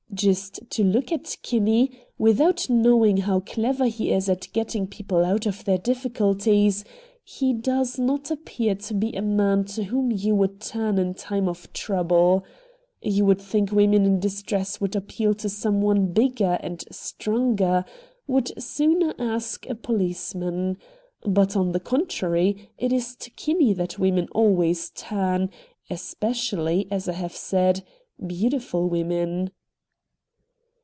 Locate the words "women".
13.71-14.03, 23.97-24.27, 28.89-29.51